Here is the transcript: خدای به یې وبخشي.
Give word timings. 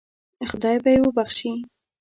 خدای 0.49 0.77
به 0.83 0.89
یې 0.95 0.99
وبخشي. 1.03 1.51